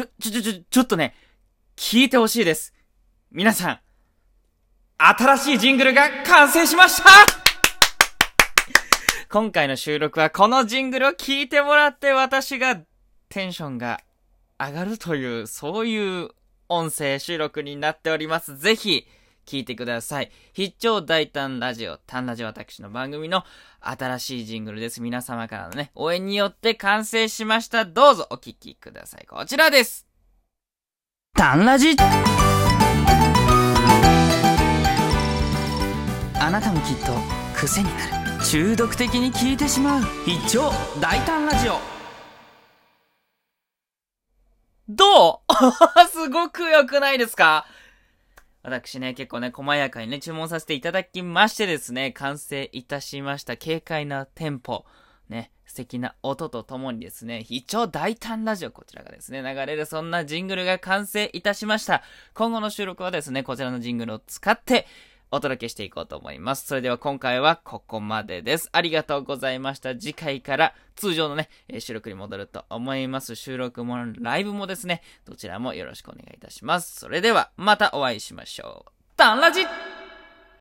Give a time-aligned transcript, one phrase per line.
[0.00, 1.14] ちょ、ちょ、ちょ、ちょ、っとね、
[1.76, 2.72] 聞いてほしいです。
[3.30, 3.80] 皆さん、
[4.96, 7.10] 新しいジングルが完成しました
[9.28, 12.80] 今回の収録はこのジングルを聞いてもらって私が
[13.28, 14.00] テンションが
[14.58, 16.30] 上がるという、そういう
[16.68, 18.56] 音声収録になっております。
[18.56, 19.06] ぜひ、
[19.46, 20.30] 聞いてください。
[20.52, 23.44] 必聴大胆ラジオ、単ラジオ私の番組の
[23.80, 25.00] 新しいジングルです。
[25.02, 27.84] 皆様からのね、応援によって完成しました。
[27.84, 29.26] どうぞお聴きください。
[29.26, 30.06] こちらです。
[31.34, 31.94] 単ラジ
[36.42, 37.12] あなたもきっと
[37.56, 38.44] 癖になる。
[38.44, 40.02] 中毒的に聞いてしまう。
[40.24, 41.78] 必聴大胆ラジオ。
[44.88, 45.52] どう？
[46.10, 47.66] すごく良くないですか？
[48.62, 53.56] 私ね、結構ね、細やかにね、注文させていただきましてですね、完成いたしました。
[53.56, 54.84] 軽快なテンポ、
[55.30, 62.02] ね、素敵な音とともにですね、非常大胆ラジオ、こちらがですね、流れるそんなジングルが完成いたしました。
[62.34, 64.86] 今後の収録はですね、こちらのジングルを使って、
[65.30, 66.66] お届けしていこうと思います。
[66.66, 68.68] それでは今回はここまでです。
[68.72, 69.94] ありがとうございました。
[69.94, 73.36] 次回から通常のね、収録に戻ると思います。
[73.36, 76.98] 収録もライブもですね、どちらもよろしくお願いいたします。
[76.98, 78.92] それではまたお会いしましょう。
[79.16, 79.60] タンラジ